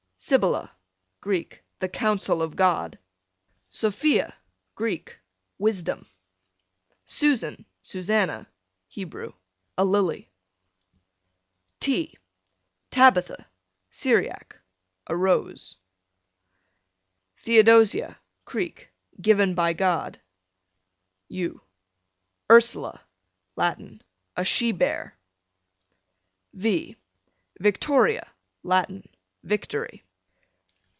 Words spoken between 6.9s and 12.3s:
Susan, Susanna, Hebrew, a lily. T